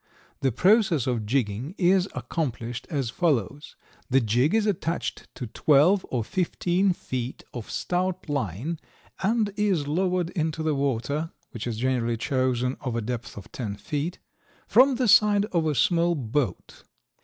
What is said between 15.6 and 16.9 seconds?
a small boat.